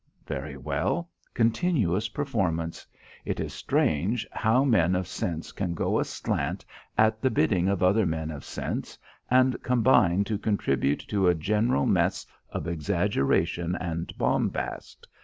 Very 0.25 0.57
well: 0.57 1.11
continuous 1.35 2.09
performance. 2.09 2.87
It 3.23 3.39
is 3.39 3.53
strange 3.53 4.25
how 4.31 4.63
men 4.63 4.95
of 4.95 5.07
sense 5.07 5.51
can 5.51 5.75
go 5.75 5.99
aslant 5.99 6.65
at 6.97 7.21
the 7.21 7.29
bidding 7.29 7.67
of 7.67 7.83
other 7.83 8.07
men 8.07 8.31
of 8.31 8.43
sense 8.43 8.97
and 9.29 9.61
combine 9.61 10.23
to 10.23 10.39
contribute 10.39 11.05
to 11.09 11.27
a 11.27 11.35
general 11.35 11.85
mess 11.85 12.25
of 12.49 12.67
exaggeration 12.67 13.75
and 13.75 14.11
bombast. 14.17 15.07